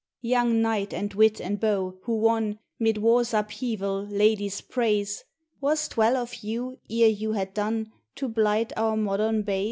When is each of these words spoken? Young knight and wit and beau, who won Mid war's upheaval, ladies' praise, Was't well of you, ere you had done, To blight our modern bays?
Young 0.23 0.63
knight 0.63 0.95
and 0.95 1.13
wit 1.13 1.39
and 1.39 1.59
beau, 1.59 1.99
who 2.05 2.17
won 2.17 2.57
Mid 2.79 2.97
war's 2.97 3.35
upheaval, 3.35 4.07
ladies' 4.07 4.59
praise, 4.59 5.23
Was't 5.61 5.95
well 5.95 6.17
of 6.17 6.37
you, 6.43 6.79
ere 6.89 7.07
you 7.09 7.33
had 7.33 7.53
done, 7.53 7.91
To 8.15 8.27
blight 8.27 8.73
our 8.75 8.97
modern 8.97 9.43
bays? 9.43 9.59